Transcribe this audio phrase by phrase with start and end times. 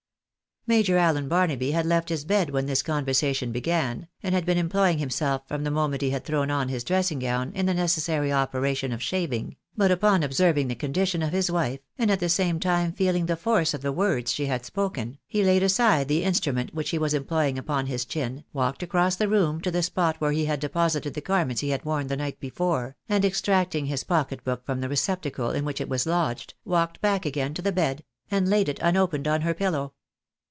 [0.67, 4.99] Major Allen Barnaby had left his bed when this conversation began, and had been employing
[4.99, 8.91] himself from the moment he had tlurown on his dressing gown in the necessary operation
[8.91, 12.91] of shaving, but upon observing the condition of his wife, and at the same time
[12.93, 16.91] feeling the force of the words she had spoken, he laid aside the instrument which
[16.91, 20.45] he was employing upon his chin, walked across the room to the spot where he
[20.45, 24.63] had deposited the garments he had worn the night before, and extracting his pocket book
[24.63, 28.47] from the receptacle in which it was lodged, walked back again to the bed, and
[28.47, 29.93] laid it unopened on her pillow.